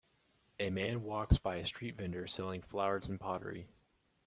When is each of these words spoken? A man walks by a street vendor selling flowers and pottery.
A 0.59 0.71
man 0.71 1.03
walks 1.03 1.37
by 1.37 1.57
a 1.57 1.67
street 1.67 1.95
vendor 1.95 2.25
selling 2.25 2.63
flowers 2.63 3.05
and 3.05 3.19
pottery. 3.19 3.67